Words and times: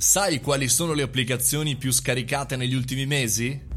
Sai 0.00 0.40
quali 0.40 0.66
sono 0.66 0.94
le 0.94 1.02
applicazioni 1.02 1.76
più 1.76 1.92
scaricate 1.92 2.56
negli 2.56 2.72
ultimi 2.72 3.04
mesi? 3.04 3.69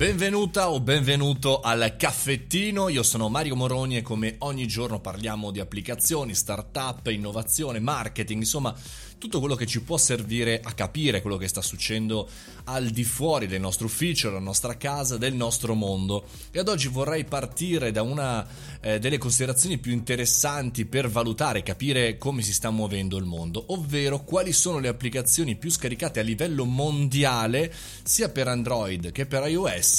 Benvenuta 0.00 0.70
o 0.70 0.80
benvenuto 0.80 1.60
al 1.60 1.94
caffettino, 1.98 2.88
io 2.88 3.02
sono 3.02 3.28
Mario 3.28 3.54
Moroni 3.54 3.98
e 3.98 4.02
come 4.02 4.36
ogni 4.38 4.66
giorno 4.66 4.98
parliamo 4.98 5.50
di 5.50 5.60
applicazioni, 5.60 6.34
startup, 6.34 7.06
innovazione, 7.08 7.80
marketing, 7.80 8.40
insomma 8.40 8.74
tutto 9.18 9.38
quello 9.40 9.54
che 9.54 9.66
ci 9.66 9.82
può 9.82 9.98
servire 9.98 10.62
a 10.64 10.72
capire 10.72 11.20
quello 11.20 11.36
che 11.36 11.46
sta 11.46 11.60
succedendo 11.60 12.26
al 12.64 12.88
di 12.88 13.04
fuori 13.04 13.46
del 13.46 13.60
nostro 13.60 13.84
ufficio, 13.84 14.28
della 14.28 14.40
nostra 14.40 14.78
casa, 14.78 15.18
del 15.18 15.34
nostro 15.34 15.74
mondo. 15.74 16.24
E 16.50 16.58
ad 16.58 16.68
oggi 16.68 16.88
vorrei 16.88 17.26
partire 17.26 17.92
da 17.92 18.00
una 18.00 18.46
eh, 18.80 18.98
delle 18.98 19.18
considerazioni 19.18 19.76
più 19.76 19.92
interessanti 19.92 20.86
per 20.86 21.10
valutare 21.10 21.62
capire 21.62 22.16
come 22.16 22.40
si 22.40 22.54
sta 22.54 22.70
muovendo 22.70 23.18
il 23.18 23.26
mondo, 23.26 23.62
ovvero 23.74 24.24
quali 24.24 24.54
sono 24.54 24.78
le 24.78 24.88
applicazioni 24.88 25.54
più 25.56 25.70
scaricate 25.70 26.20
a 26.20 26.22
livello 26.22 26.64
mondiale 26.64 27.70
sia 28.02 28.30
per 28.30 28.48
Android 28.48 29.12
che 29.12 29.26
per 29.26 29.46
iOS 29.46 29.89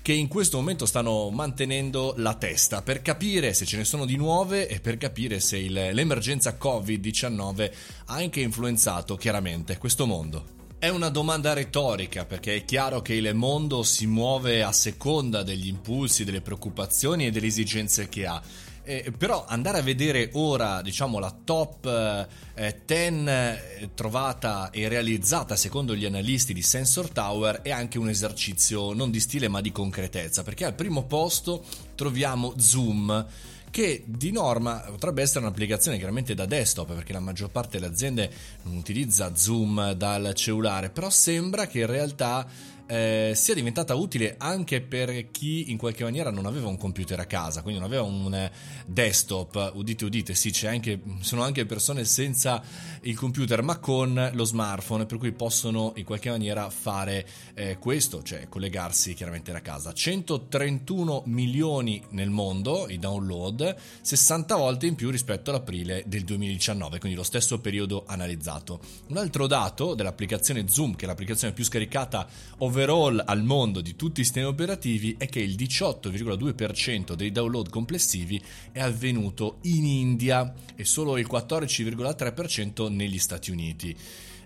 che 0.00 0.12
in 0.12 0.28
questo 0.28 0.56
momento 0.56 0.86
stanno 0.86 1.30
mantenendo 1.30 2.14
la 2.16 2.34
testa 2.34 2.82
per 2.82 3.02
capire 3.02 3.54
se 3.54 3.64
ce 3.64 3.76
ne 3.76 3.84
sono 3.84 4.04
di 4.04 4.16
nuove 4.16 4.68
e 4.68 4.80
per 4.80 4.96
capire 4.96 5.40
se 5.40 5.58
il, 5.58 5.72
l'emergenza 5.72 6.56
Covid-19 6.60 7.72
ha 8.06 8.14
anche 8.14 8.40
influenzato 8.40 9.16
chiaramente 9.16 9.78
questo 9.78 10.06
mondo? 10.06 10.60
È 10.78 10.88
una 10.88 11.10
domanda 11.10 11.52
retorica 11.52 12.24
perché 12.24 12.56
è 12.56 12.64
chiaro 12.64 13.02
che 13.02 13.14
il 13.14 13.34
mondo 13.34 13.84
si 13.84 14.06
muove 14.06 14.64
a 14.64 14.72
seconda 14.72 15.44
degli 15.44 15.68
impulsi, 15.68 16.24
delle 16.24 16.40
preoccupazioni 16.40 17.26
e 17.26 17.30
delle 17.30 17.46
esigenze 17.46 18.08
che 18.08 18.26
ha. 18.26 18.42
Eh, 18.84 19.12
però 19.16 19.44
andare 19.46 19.78
a 19.78 19.82
vedere 19.82 20.30
ora 20.32 20.82
diciamo 20.82 21.20
la 21.20 21.32
top 21.44 22.26
10 22.54 22.84
eh, 22.84 23.24
eh, 23.28 23.90
trovata 23.94 24.70
e 24.70 24.88
realizzata 24.88 25.54
secondo 25.54 25.94
gli 25.94 26.04
analisti 26.04 26.52
di 26.52 26.62
Sensor 26.62 27.08
Tower 27.10 27.62
è 27.62 27.70
anche 27.70 27.98
un 27.98 28.08
esercizio 28.08 28.92
non 28.92 29.12
di 29.12 29.20
stile 29.20 29.46
ma 29.46 29.60
di 29.60 29.70
concretezza. 29.70 30.42
Perché 30.42 30.64
al 30.64 30.74
primo 30.74 31.04
posto 31.04 31.64
troviamo 31.94 32.54
Zoom 32.58 33.26
che 33.72 34.02
di 34.04 34.30
norma 34.32 34.80
potrebbe 34.80 35.22
essere 35.22 35.46
un'applicazione 35.46 35.96
chiaramente 35.96 36.34
da 36.34 36.44
desktop 36.44 36.92
perché 36.92 37.14
la 37.14 37.20
maggior 37.20 37.48
parte 37.48 37.78
delle 37.78 37.90
aziende 37.90 38.30
non 38.64 38.76
utilizza 38.76 39.34
Zoom 39.34 39.92
dal 39.92 40.34
cellulare, 40.34 40.90
però 40.90 41.08
sembra 41.08 41.66
che 41.66 41.80
in 41.80 41.86
realtà 41.86 42.46
eh, 42.86 43.32
sia 43.34 43.54
diventata 43.54 43.94
utile 43.94 44.34
anche 44.38 44.82
per 44.82 45.30
chi 45.30 45.70
in 45.70 45.78
qualche 45.78 46.04
maniera 46.04 46.30
non 46.30 46.46
aveva 46.46 46.68
un 46.68 46.76
computer 46.76 47.18
a 47.18 47.24
casa, 47.24 47.62
quindi 47.62 47.80
non 47.80 47.88
aveva 47.88 48.04
un 48.04 48.34
eh, 48.34 48.52
desktop, 48.86 49.72
udite 49.74 50.04
udite, 50.04 50.34
sì, 50.34 50.66
anche, 50.66 51.00
sono 51.20 51.42
anche 51.42 51.64
persone 51.64 52.04
senza 52.04 52.62
il 53.02 53.16
computer 53.16 53.62
ma 53.62 53.78
con 53.78 54.30
lo 54.32 54.44
smartphone, 54.44 55.06
per 55.06 55.18
cui 55.18 55.32
possono 55.32 55.92
in 55.96 56.04
qualche 56.04 56.28
maniera 56.30 56.68
fare 56.68 57.26
eh, 57.54 57.78
questo, 57.78 58.22
cioè 58.22 58.48
collegarsi 58.48 59.14
chiaramente 59.14 59.52
da 59.52 59.62
casa. 59.62 59.92
131 59.92 61.22
milioni 61.26 62.02
nel 62.10 62.30
mondo 62.30 62.88
i 62.88 62.98
download, 62.98 63.74
60 64.02 64.54
volte 64.56 64.86
in 64.86 64.94
più 64.94 65.10
rispetto 65.10 65.50
all'aprile 65.50 66.04
del 66.06 66.24
2019, 66.24 66.98
quindi 66.98 67.16
lo 67.16 67.24
stesso 67.24 67.58
periodo 67.60 68.04
analizzato. 68.06 68.80
Un 69.08 69.16
altro 69.16 69.46
dato 69.46 69.94
dell'applicazione 69.94 70.68
Zoom, 70.68 70.94
che 70.94 71.04
è 71.04 71.08
l'applicazione 71.08 71.54
più 71.54 71.64
scaricata 71.64 72.28
ovvero 72.58 72.71
overall 72.72 73.22
al 73.26 73.44
mondo 73.44 73.82
di 73.82 73.96
tutti 73.96 74.22
i 74.22 74.24
sistemi 74.24 74.46
operativi 74.46 75.14
è 75.18 75.28
che 75.28 75.40
il 75.40 75.56
18,2% 75.56 77.12
dei 77.12 77.30
download 77.30 77.68
complessivi 77.68 78.42
è 78.72 78.80
avvenuto 78.80 79.58
in 79.64 79.84
India 79.84 80.54
e 80.74 80.86
solo 80.86 81.18
il 81.18 81.28
14,3% 81.30 82.90
negli 82.90 83.18
Stati 83.18 83.50
Uniti. 83.50 83.94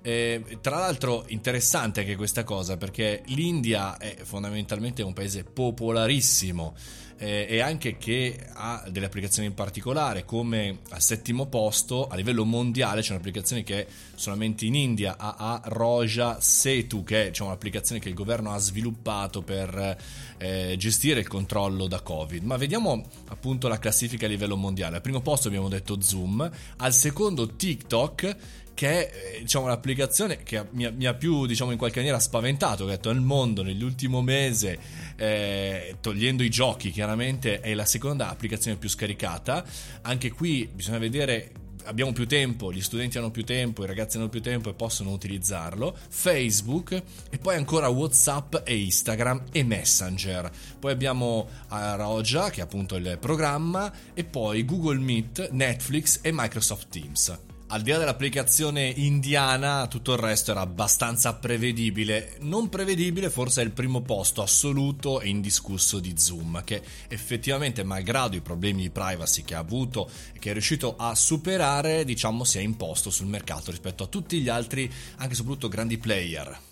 Eh, 0.07 0.59
tra 0.61 0.79
l'altro 0.79 1.25
interessante 1.31 1.99
anche 1.99 2.15
questa 2.15 2.45
cosa 2.45 2.77
perché 2.77 3.23
l'India 3.27 3.97
è 3.97 4.15
fondamentalmente 4.23 5.03
un 5.03 5.13
paese 5.13 5.43
popolarissimo 5.43 6.77
eh, 7.19 7.47
e 7.49 7.61
anche 7.61 7.97
che 7.97 8.39
ha 8.53 8.85
delle 8.89 9.07
applicazioni 9.07 9.49
in 9.49 9.55
particolare 9.55 10.25
come 10.25 10.79
al 10.91 11.03
settimo 11.03 11.47
posto 11.47 12.07
a 12.07 12.15
livello 12.15 12.45
mondiale 12.45 13.01
c'è 13.01 13.15
un'applicazione 13.15 13.65
che 13.65 13.81
è 13.81 13.87
solamente 14.15 14.65
in 14.65 14.77
India 14.77 15.17
AA 15.19 15.63
Roja 15.65 16.41
Setu 16.41 17.03
che 17.03 17.25
è 17.25 17.27
diciamo, 17.31 17.49
un'applicazione 17.49 18.01
che 18.01 18.09
il 18.09 18.15
governo 18.15 18.53
ha 18.53 18.59
sviluppato 18.59 19.43
per 19.43 19.97
eh, 20.39 20.77
gestire 20.79 21.19
il 21.19 21.27
controllo 21.27 21.89
da 21.89 22.01
Covid. 22.01 22.45
Ma 22.45 22.57
vediamo 22.57 23.05
appunto 23.29 23.67
la 23.69 23.79
classifica 23.79 24.27
a 24.27 24.29
livello 24.29 24.57
mondiale. 24.57 24.97
Al 24.97 25.03
primo 25.03 25.21
posto 25.21 25.49
abbiamo 25.49 25.69
detto 25.69 26.01
Zoom 26.01 26.49
al 26.77 26.93
secondo 26.93 27.57
TikTok 27.57 28.37
che 28.77 29.09
è 29.09 29.41
diciamo, 29.41 29.67
l'applicazione 29.67 30.43
che 30.43 30.63
mi 30.73 30.85
ha, 30.85 30.91
mi 30.91 31.07
ha, 31.07 31.15
più 31.15 31.47
diciamo, 31.47 31.73
in 31.73 31.79
qualche 31.79 31.97
maniera 31.97 32.21
spaventato, 32.21 32.85
che 32.85 32.93
ha 32.93 32.95
detto 32.97 33.09
il 33.09 33.23
mondo 33.23 33.63
nell'ultimo 33.63 34.21
mese, 34.21 34.79
eh, 35.17 35.97
togliendo 36.01 36.43
i 36.43 36.51
giochi 36.51 36.91
chiaramente, 36.91 37.61
è 37.61 37.73
la 37.73 37.87
seconda 37.87 38.29
applicazione 38.29 38.77
più 38.77 38.91
scaricata. 38.91 39.65
Anche 40.03 40.31
qui 40.31 40.69
bisogna 40.71 40.99
vedere 40.99 41.53
abbiamo 41.85 42.13
più 42.13 42.27
tempo, 42.27 42.71
gli 42.71 42.83
studenti 42.83 43.17
hanno 43.17 43.31
più 43.31 43.45
tempo, 43.45 43.83
i 43.83 43.87
ragazzi 43.87 44.19
hanno 44.19 44.29
più 44.29 44.43
tempo 44.43 44.69
e 44.69 44.75
possono 44.75 45.11
utilizzarlo, 45.13 45.97
Facebook 46.09 46.93
e 47.31 47.39
poi 47.39 47.57
ancora 47.57 47.89
WhatsApp 47.89 48.57
e 48.65 48.77
Instagram 48.77 49.45
e 49.53 49.65
Messenger. 49.65 50.51
Poi 50.79 50.93
abbiamo 50.93 51.49
Roja 51.69 52.51
che 52.51 52.61
è 52.61 52.65
appunto 52.65 52.97
il 52.97 53.17
programma 53.19 53.91
e 54.13 54.23
poi 54.25 54.67
Google 54.67 54.99
Meet, 54.99 55.49
Netflix 55.53 56.19
e 56.21 56.31
Microsoft 56.31 56.89
Teams. 56.91 57.56
Al 57.69 57.83
di 57.83 57.91
là 57.91 57.99
dell'applicazione 57.99 58.87
indiana, 58.87 59.89
tutto 59.89 60.13
il 60.13 60.21
resto 60.21 60.53
era 60.53 60.61
abbastanza 60.61 61.35
prevedibile. 61.35 62.37
Non 62.43 62.69
prevedibile 62.69 63.29
forse 63.29 63.61
è 63.61 63.65
il 63.65 63.73
primo 63.73 64.03
posto 64.03 64.41
assoluto 64.41 65.21
e 65.21 65.29
indiscusso 65.29 65.99
di 65.99 66.15
Zoom, 66.17 66.63
che 66.63 66.81
effettivamente, 67.09 67.83
malgrado 67.83 68.37
i 68.37 68.41
problemi 68.41 68.83
di 68.83 68.91
privacy 68.91 69.43
che 69.43 69.57
ha 69.57 69.59
avuto 69.59 70.09
e 70.33 70.39
che 70.39 70.51
è 70.51 70.53
riuscito 70.53 70.95
a 70.97 71.17
superare, 71.17 72.05
diciamo, 72.05 72.45
si 72.45 72.59
è 72.59 72.61
imposto 72.61 73.11
sul 73.11 73.27
mercato 73.27 73.73
rispetto 73.73 74.05
a 74.05 74.07
tutti 74.07 74.41
gli 74.41 74.49
altri, 74.49 74.89
anche 75.17 75.33
e 75.33 75.37
soprattutto 75.37 75.67
grandi 75.67 75.99
player. 75.99 76.66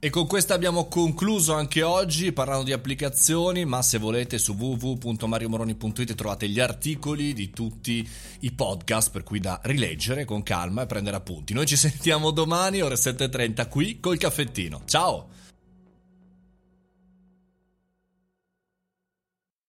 E 0.00 0.10
con 0.10 0.28
questo 0.28 0.54
abbiamo 0.54 0.86
concluso 0.86 1.54
anche 1.54 1.82
oggi 1.82 2.30
parlando 2.30 2.62
di 2.62 2.72
applicazioni, 2.72 3.64
ma 3.64 3.82
se 3.82 3.98
volete 3.98 4.38
su 4.38 4.52
www.mariomoroni.it 4.52 6.14
trovate 6.14 6.48
gli 6.48 6.60
articoli 6.60 7.32
di 7.32 7.50
tutti 7.50 8.08
i 8.40 8.52
podcast 8.52 9.10
per 9.10 9.24
cui 9.24 9.40
da 9.40 9.58
rileggere 9.64 10.24
con 10.24 10.44
calma 10.44 10.82
e 10.82 10.86
prendere 10.86 11.16
appunti. 11.16 11.52
Noi 11.52 11.66
ci 11.66 11.74
sentiamo 11.76 12.30
domani 12.30 12.80
ore 12.80 12.94
7.30 12.94 13.68
qui 13.68 13.98
col 13.98 14.18
caffettino. 14.18 14.82
Ciao! 14.84 15.30